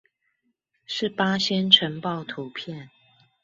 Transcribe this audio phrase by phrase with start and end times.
[0.87, 2.89] 是八仙塵爆圖片